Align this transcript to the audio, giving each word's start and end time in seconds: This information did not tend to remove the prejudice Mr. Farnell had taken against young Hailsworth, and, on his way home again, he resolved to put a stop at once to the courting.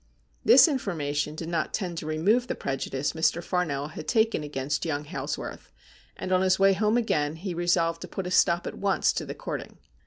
This 0.43 0.67
information 0.67 1.35
did 1.35 1.47
not 1.47 1.75
tend 1.75 1.95
to 1.99 2.07
remove 2.07 2.47
the 2.47 2.55
prejudice 2.55 3.13
Mr. 3.13 3.43
Farnell 3.43 3.89
had 3.89 4.07
taken 4.07 4.43
against 4.43 4.83
young 4.83 5.05
Hailsworth, 5.05 5.71
and, 6.17 6.31
on 6.31 6.41
his 6.41 6.57
way 6.57 6.73
home 6.73 6.97
again, 6.97 7.35
he 7.35 7.53
resolved 7.53 8.01
to 8.01 8.07
put 8.07 8.25
a 8.25 8.31
stop 8.31 8.65
at 8.65 8.79
once 8.79 9.13
to 9.13 9.27
the 9.27 9.35
courting. 9.35 9.77